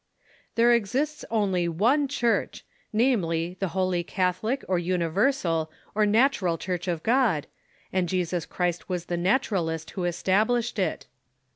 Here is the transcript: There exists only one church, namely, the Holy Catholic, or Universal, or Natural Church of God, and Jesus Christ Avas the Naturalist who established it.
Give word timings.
There 0.55 0.73
exists 0.73 1.23
only 1.29 1.67
one 1.69 2.07
church, 2.07 2.65
namely, 2.91 3.55
the 3.59 3.67
Holy 3.67 4.03
Catholic, 4.03 4.65
or 4.67 4.79
Universal, 4.79 5.71
or 5.93 6.07
Natural 6.07 6.57
Church 6.57 6.87
of 6.87 7.03
God, 7.03 7.45
and 7.93 8.09
Jesus 8.09 8.47
Christ 8.47 8.87
Avas 8.87 9.05
the 9.05 9.17
Naturalist 9.17 9.91
who 9.91 10.05
established 10.05 10.79
it. 10.79 11.05